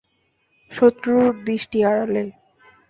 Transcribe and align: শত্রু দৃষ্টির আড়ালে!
শত্রু 0.71 1.15
দৃষ্টির 1.45 1.83
আড়ালে! 1.91 2.23